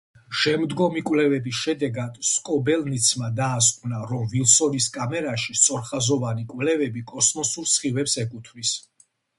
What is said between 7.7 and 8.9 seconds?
სხივებს ეკუთვნის.